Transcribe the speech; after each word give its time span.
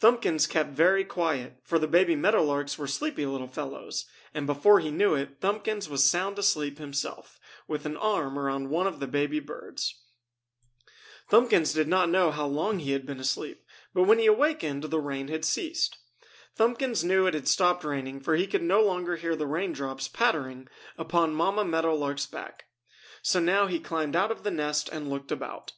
Thumbkins 0.00 0.46
kept 0.46 0.70
very 0.70 1.04
quiet, 1.04 1.58
for 1.62 1.78
the 1.78 1.86
baby 1.86 2.16
meadow 2.16 2.42
larks 2.42 2.78
were 2.78 2.86
sleepy 2.86 3.26
little 3.26 3.46
fellows, 3.46 4.06
and 4.32 4.46
before 4.46 4.80
he 4.80 4.90
knew 4.90 5.14
it 5.14 5.38
Thumbkins 5.42 5.86
was 5.86 6.02
sound 6.02 6.38
asleep 6.38 6.78
himself, 6.78 7.38
with 7.68 7.84
an 7.84 7.94
arm 7.94 8.38
around 8.38 8.70
one 8.70 8.86
of 8.86 9.00
the 9.00 9.06
baby 9.06 9.38
birds. 9.38 10.00
Thumbkins 11.28 11.74
did 11.74 11.88
not 11.88 12.08
know 12.08 12.30
how 12.30 12.46
long 12.46 12.78
he 12.78 12.92
had 12.92 13.04
been 13.04 13.20
asleep, 13.20 13.66
but 13.92 14.04
when 14.04 14.18
he 14.18 14.24
awakened 14.24 14.84
the 14.84 14.98
rain 14.98 15.28
had 15.28 15.44
ceased. 15.44 15.98
Thumbkins 16.54 17.04
knew 17.04 17.26
it 17.26 17.34
had 17.34 17.46
stopped 17.46 17.84
raining 17.84 18.20
for 18.20 18.34
he 18.34 18.46
could 18.46 18.62
no 18.62 18.80
longer 18.80 19.16
hear 19.16 19.36
the 19.36 19.46
rain 19.46 19.74
drops 19.74 20.08
pattering 20.08 20.68
upon 20.96 21.34
Mamma 21.34 21.66
Meadow 21.66 21.94
Lark's 21.94 22.24
back. 22.24 22.64
So 23.20 23.40
now 23.40 23.66
he 23.66 23.78
climbed 23.78 24.16
out 24.16 24.30
of 24.32 24.42
the 24.42 24.50
nest 24.50 24.88
and 24.90 25.10
looked 25.10 25.30
about. 25.30 25.74